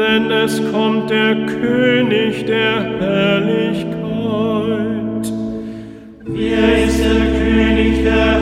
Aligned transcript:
denn 0.00 0.30
es 0.30 0.58
kommt 0.72 1.10
der 1.10 1.34
König 1.44 2.46
der 2.46 2.82
Herrlichkeit. 3.00 3.90
Wer 6.24 6.84
ist 6.86 7.00
der 7.04 7.26
König 7.38 8.02
der 8.04 8.14
Herrlichkeit? 8.14 8.39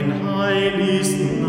dein 0.00 0.12
heiligsten 0.26 1.39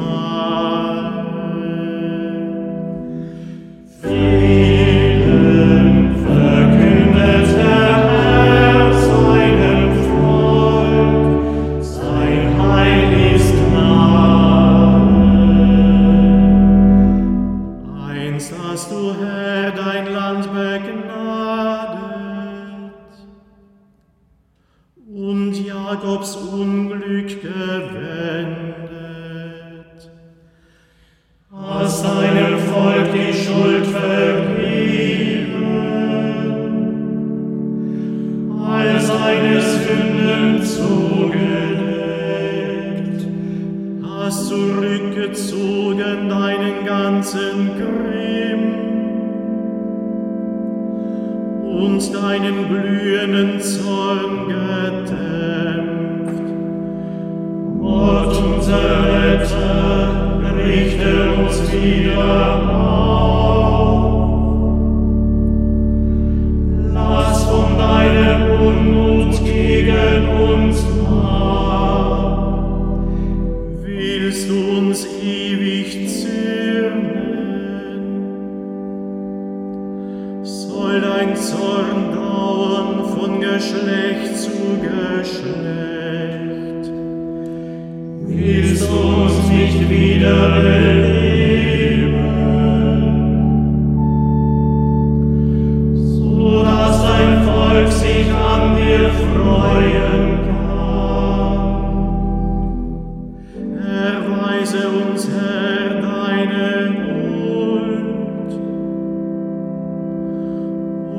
Gott, 57.79 58.35
unser 58.37 59.03
Retter, 59.03 60.39
richte 60.55 61.31
uns 61.33 61.71
wieder 61.71 62.60
schlecht. 85.41 86.91
Willst 88.27 88.89
uns 88.89 89.49
nicht 89.49 89.89
wieder 89.89 90.51
beleben, 90.61 92.15
so 95.95 96.63
dass 96.63 97.03
dein 97.03 97.43
Volk 97.43 97.91
sich 97.91 98.27
an 98.31 98.75
dir 98.75 99.09
freuen 99.09 100.39
kann. 100.47 101.71
Erweise 104.05 104.81
uns, 104.89 105.21
Herr, 105.27 105.89
deine 106.01 106.69
Huld, 107.33 108.51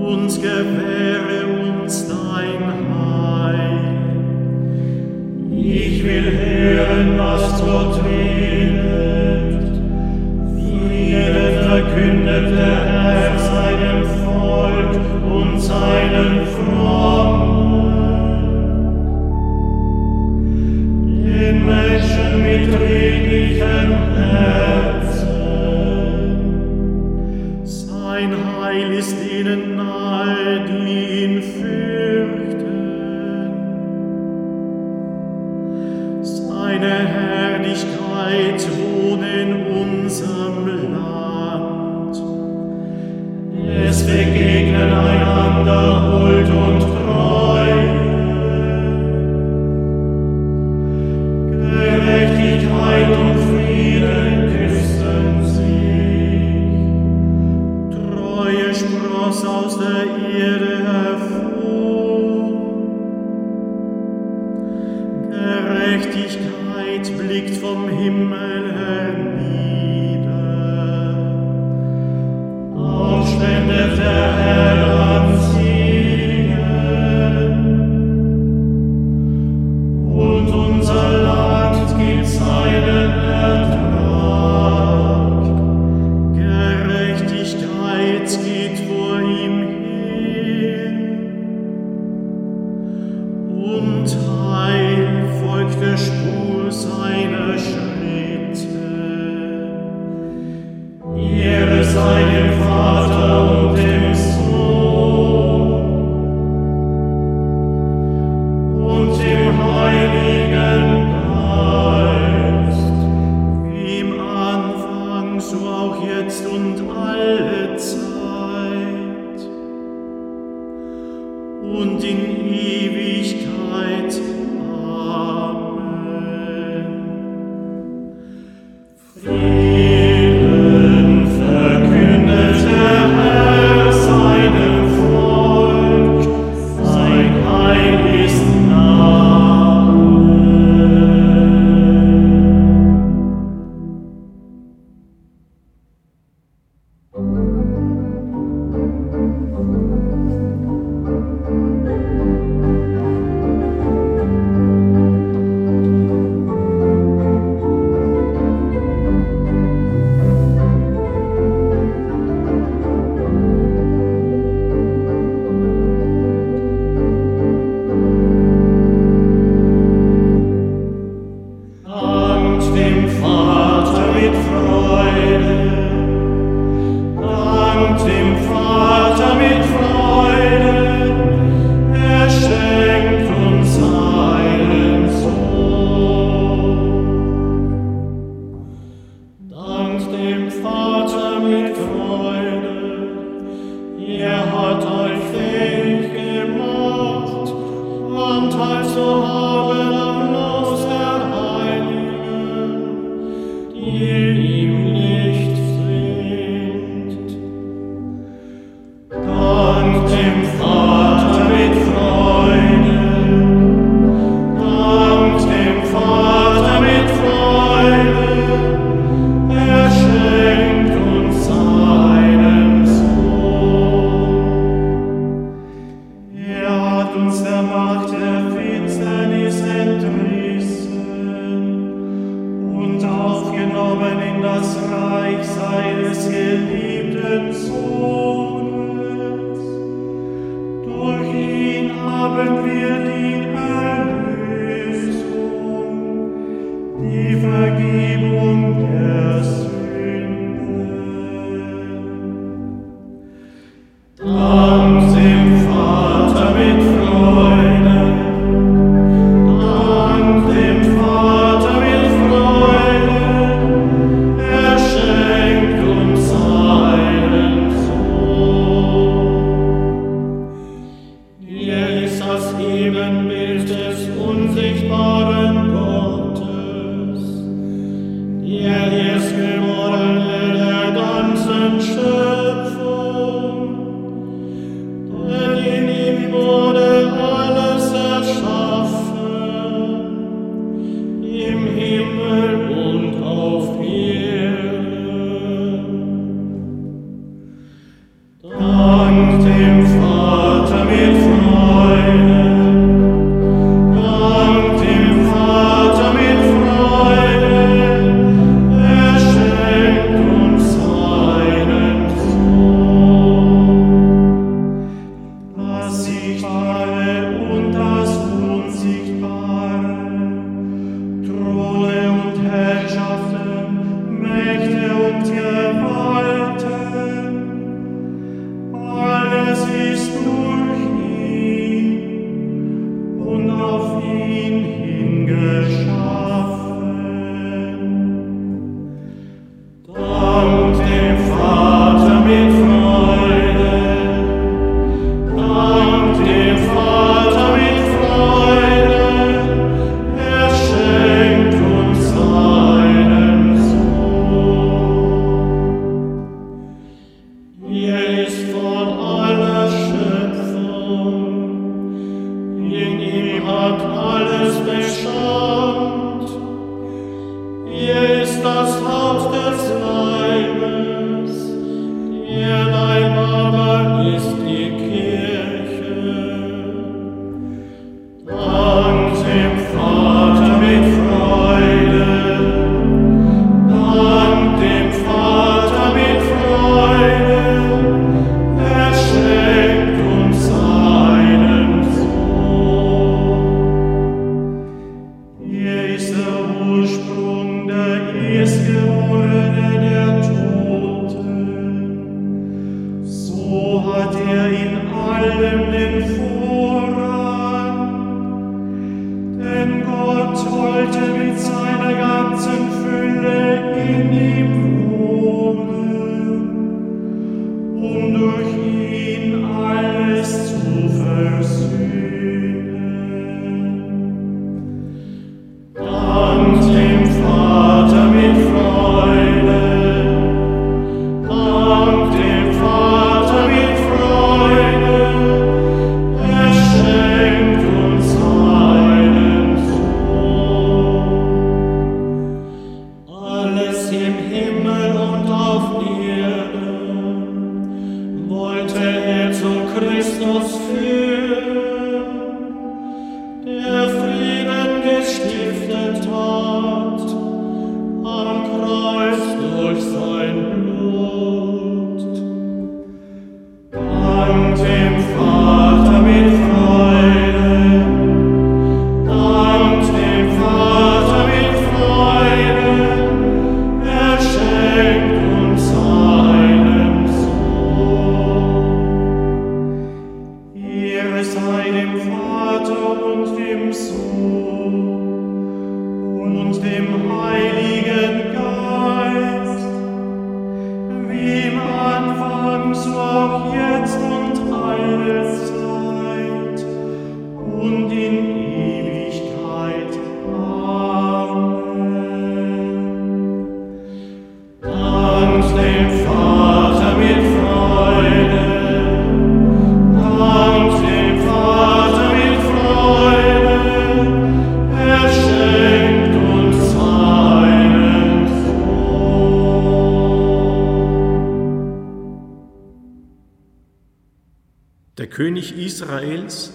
uns 0.07 0.33
gewähre 0.41 1.39
uns 1.83 1.95
dein 2.09 2.63
Heil. 2.71 2.92
Ich 5.65 6.03
will 6.05 6.25
hören, 6.25 7.17
was 7.19 7.65
Gott 7.65 8.01
redet. 8.05 9.71
Frieden 10.53 11.69
verkündet 11.69 12.51
der 12.57 12.85
Herr 12.85 13.39
seinem 13.39 14.05
Volk 14.25 15.01
und 15.25 15.61
seinen 15.61 16.47
Frommen. 16.47 17.53
Den 21.25 21.65
Menschen 21.65 22.43
mit 22.43 22.81
redlichem 22.81 23.91
Herz 24.17 24.82
Mose 59.93 60.22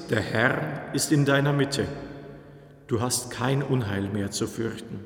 der 0.09 0.21
Herr, 0.21 0.89
ist 0.93 1.11
in 1.11 1.25
deiner 1.25 1.53
Mitte. 1.53 1.85
Du 2.87 3.01
hast 3.01 3.31
kein 3.31 3.61
Unheil 3.61 4.09
mehr 4.09 4.31
zu 4.31 4.47
fürchten. 4.47 5.05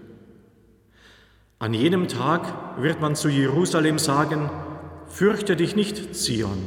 An 1.59 1.73
jenem 1.73 2.07
Tag 2.07 2.81
wird 2.81 3.01
man 3.01 3.15
zu 3.15 3.29
Jerusalem 3.29 3.99
sagen, 3.99 4.49
Fürchte 5.07 5.57
dich 5.57 5.75
nicht, 5.75 6.15
Zion, 6.15 6.57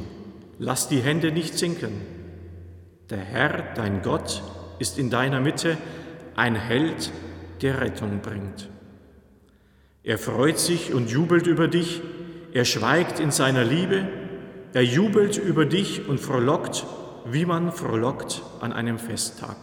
lass 0.59 0.89
die 0.89 1.01
Hände 1.01 1.33
nicht 1.33 1.57
sinken. 1.57 2.03
Der 3.09 3.19
Herr, 3.19 3.75
dein 3.75 4.03
Gott, 4.03 4.43
ist 4.79 4.99
in 4.99 5.09
deiner 5.09 5.41
Mitte 5.41 5.79
ein 6.37 6.55
Held, 6.55 7.11
der 7.63 7.81
Rettung 7.81 8.21
bringt. 8.21 8.69
Er 10.03 10.19
freut 10.19 10.59
sich 10.59 10.93
und 10.93 11.11
jubelt 11.11 11.47
über 11.47 11.69
dich, 11.69 12.03
er 12.53 12.67
schweigt 12.67 13.19
in 13.19 13.31
seiner 13.31 13.65
Liebe, 13.65 14.07
er 14.75 14.85
jubelt 14.85 15.39
über 15.39 15.65
dich 15.65 16.07
und 16.07 16.21
frohlockt, 16.21 16.85
wie 17.25 17.47
man 17.47 17.73
frohlockt 17.73 18.43
an 18.61 18.73
einem 18.73 18.99
Festtag. 18.99 19.57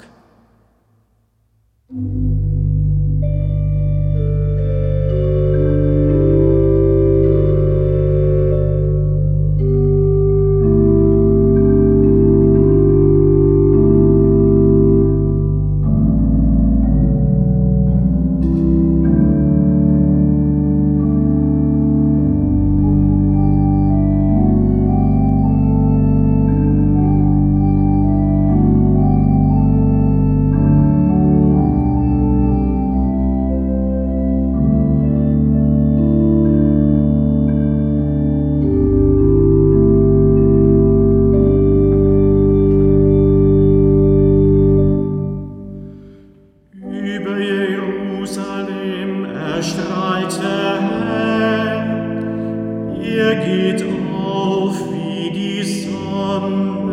Amém. 56.31 56.90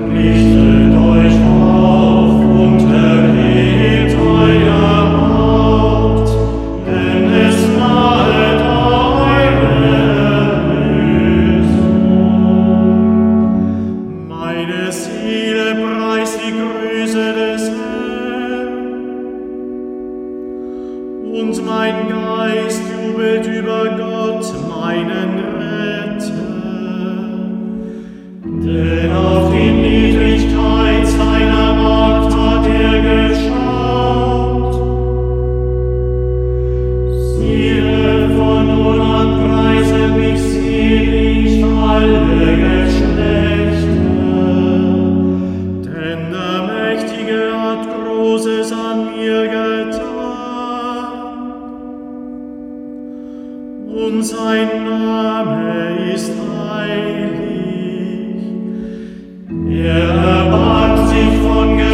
Amém. 0.00 0.43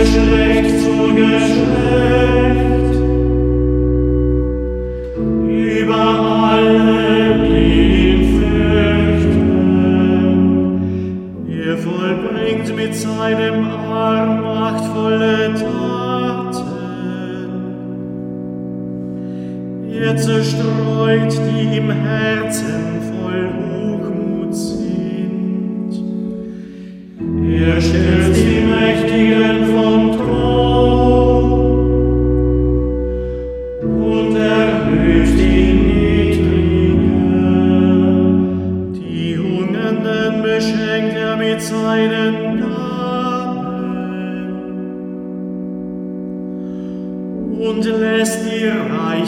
Geschlecht. 0.01 0.50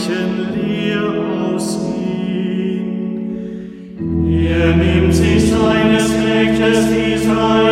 Lir 0.08 1.00
aus 1.54 1.78
ihm. 1.96 2.86
Er 4.28 4.76
nimmt 4.76 5.14
sich 5.14 5.50
seines 5.50 6.12
Knechtes 6.12 6.88
die 6.88 7.16
Zeit. 7.24 7.71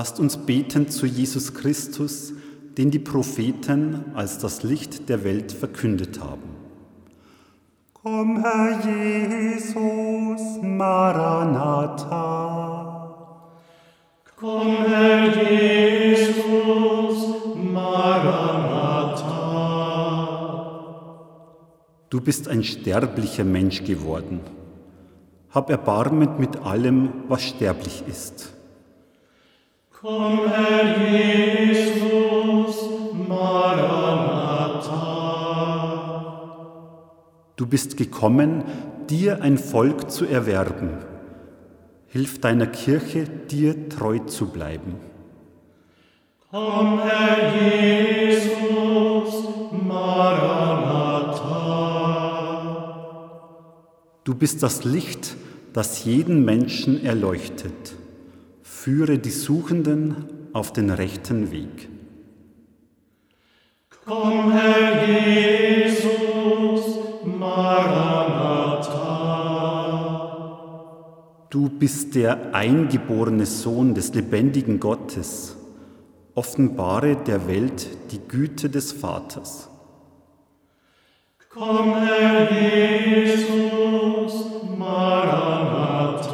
Lasst 0.00 0.18
uns 0.18 0.38
beten 0.38 0.88
zu 0.88 1.04
Jesus 1.04 1.52
Christus, 1.52 2.32
den 2.80 2.90
die 2.90 2.98
Propheten 2.98 4.06
als 4.14 4.38
das 4.38 4.62
Licht 4.62 5.10
der 5.10 5.22
Welt 5.22 5.52
verkündet 5.52 6.18
haben. 6.18 6.56
Komm, 7.92 8.42
Herr 8.42 8.80
Jesus, 8.80 10.40
Maranatha. 10.62 12.08
Komm, 14.34 14.86
Herr 14.86 15.26
Jesus, 15.52 17.34
Maranatha. 17.54 18.30
Du 22.08 22.22
bist 22.22 22.48
ein 22.48 22.64
sterblicher 22.64 23.44
Mensch 23.44 23.84
geworden. 23.84 24.40
Hab 25.50 25.68
Erbarmen 25.68 26.38
mit 26.38 26.56
allem, 26.64 27.10
was 27.28 27.42
sterblich 27.42 28.04
ist. 28.08 28.54
Komm, 30.00 30.48
Herr 30.48 30.96
Jesus, 30.96 31.29
bist 37.70 37.96
gekommen, 37.96 38.64
dir 39.08 39.42
ein 39.42 39.56
Volk 39.56 40.10
zu 40.10 40.26
erwerben. 40.26 40.90
Hilf 42.08 42.40
deiner 42.40 42.66
Kirche, 42.66 43.24
dir 43.24 43.88
treu 43.88 44.18
zu 44.18 44.48
bleiben. 44.48 44.96
Komm, 46.50 47.00
Herr 47.00 47.54
Jesus, 47.54 49.44
Maranatha. 49.86 51.30
Du 54.24 54.34
bist 54.34 54.62
das 54.64 54.84
Licht, 54.84 55.36
das 55.72 56.04
jeden 56.04 56.44
Menschen 56.44 57.04
erleuchtet. 57.04 57.94
Führe 58.62 59.18
die 59.18 59.30
Suchenden 59.30 60.16
auf 60.52 60.72
den 60.72 60.90
rechten 60.90 61.52
Weg. 61.52 61.88
Komm, 64.04 64.50
Herr 64.50 65.06
Jesus, 65.06 65.89
Maranatha. 67.24 69.10
Du 71.50 71.68
bist 71.68 72.14
der 72.14 72.54
eingeborene 72.54 73.46
Sohn 73.46 73.94
des 73.94 74.14
lebendigen 74.14 74.78
Gottes. 74.80 75.56
Offenbare 76.34 77.16
der 77.16 77.48
Welt 77.48 77.88
die 78.12 78.20
Güte 78.20 78.70
des 78.70 78.92
Vaters. 78.92 79.68
Komm, 81.52 81.96
Herr 81.96 82.52
Jesus, 82.52 84.44
Maranatha. 84.78 86.30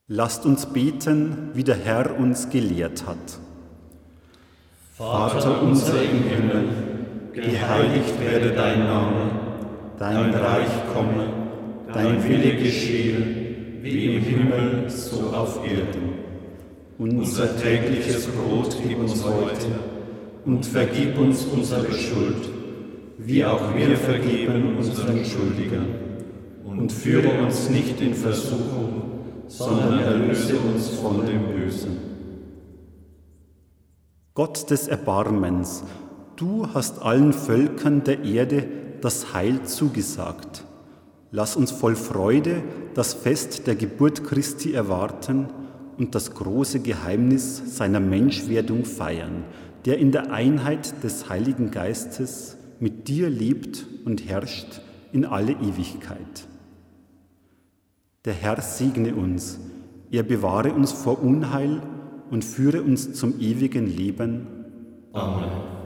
Lasst 0.08 0.44
uns 0.46 0.66
beten, 0.66 1.50
wie 1.54 1.62
der 1.62 1.76
Herr 1.76 2.18
uns 2.18 2.50
gelehrt 2.50 3.06
hat. 3.06 3.38
Vater 4.96 5.62
unser 5.62 6.02
im 6.02 6.24
Himmel, 6.24 6.64
geheiligt 7.32 8.20
werde 8.20 8.50
dein 8.50 8.80
Name, 8.80 9.30
dein 9.96 10.34
Reich 10.34 10.92
komme, 10.92 11.32
dein 11.94 12.24
Wille 12.24 12.56
geschehe, 12.56 13.24
wie 13.80 14.16
im 14.16 14.22
Himmel, 14.24 14.90
so 14.90 15.32
auf 15.32 15.64
Erden. 15.64 16.14
Unser 16.98 17.56
tägliches 17.56 18.26
Brot 18.26 18.76
gib 18.82 18.98
uns 18.98 19.24
heute 19.24 19.89
und 20.44 20.64
vergib 20.64 21.18
uns 21.18 21.44
unsere 21.44 21.92
Schuld, 21.92 22.48
wie 23.18 23.44
auch 23.44 23.74
wir 23.74 23.96
vergeben 23.96 24.76
unseren 24.78 25.24
Schuldigern. 25.24 25.86
Und 26.64 26.92
führe 26.92 27.42
uns 27.42 27.68
nicht 27.68 28.00
in 28.00 28.14
Versuchung, 28.14 29.02
sondern 29.48 29.98
erlöse 29.98 30.56
uns 30.56 30.88
von 30.88 31.26
dem 31.26 31.46
Bösen. 31.48 31.98
Gott 34.34 34.70
des 34.70 34.88
Erbarmens, 34.88 35.82
du 36.36 36.68
hast 36.72 37.02
allen 37.02 37.32
Völkern 37.32 38.04
der 38.04 38.24
Erde 38.24 38.64
das 39.00 39.34
Heil 39.34 39.62
zugesagt. 39.64 40.64
Lass 41.32 41.56
uns 41.56 41.70
voll 41.70 41.96
Freude 41.96 42.62
das 42.94 43.12
Fest 43.12 43.66
der 43.66 43.74
Geburt 43.74 44.24
Christi 44.24 44.72
erwarten 44.72 45.48
und 46.00 46.14
das 46.14 46.32
große 46.32 46.80
Geheimnis 46.80 47.76
seiner 47.76 48.00
Menschwerdung 48.00 48.86
feiern, 48.86 49.44
der 49.84 49.98
in 49.98 50.12
der 50.12 50.32
Einheit 50.32 51.04
des 51.04 51.28
Heiligen 51.28 51.70
Geistes 51.70 52.56
mit 52.80 53.06
dir 53.08 53.28
lebt 53.28 53.86
und 54.06 54.26
herrscht 54.26 54.80
in 55.12 55.26
alle 55.26 55.52
Ewigkeit. 55.52 56.46
Der 58.24 58.32
Herr 58.32 58.62
segne 58.62 59.14
uns, 59.14 59.60
er 60.10 60.22
bewahre 60.22 60.72
uns 60.72 60.90
vor 60.90 61.22
Unheil 61.22 61.82
und 62.30 62.46
führe 62.46 62.82
uns 62.82 63.12
zum 63.12 63.38
ewigen 63.38 63.86
Leben. 63.86 64.46
Amen. 65.12 65.79